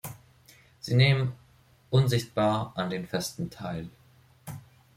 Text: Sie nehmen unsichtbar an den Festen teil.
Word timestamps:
Sie 0.79 0.95
nehmen 0.95 1.31
unsichtbar 1.91 2.73
an 2.75 2.89
den 2.89 3.05
Festen 3.05 3.51
teil. 3.51 3.87